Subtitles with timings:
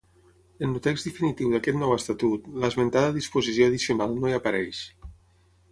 [0.67, 4.83] En el text definitiu d'aquest nou Estatut, l'esmentada disposició addicional no hi apareix.